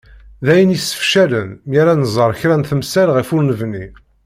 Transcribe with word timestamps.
D 0.45 0.47
ayen 0.53 0.71
i 0.71 0.75
yessefcalen 0.75 1.49
mi 1.69 1.75
ara 1.81 1.93
nẓer 1.95 2.31
kra 2.39 2.55
n 2.59 2.67
temsal 2.69 3.09
ɣef 3.15 3.29
ur 3.35 3.41
nebni. 3.43 3.85